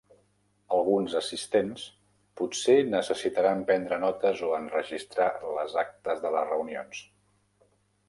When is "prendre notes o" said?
3.69-4.53